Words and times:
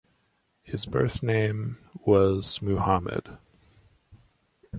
His 0.63 0.87
birth 0.87 1.21
name 1.21 1.77
was 1.93 2.59
Muhammad. 2.59 3.37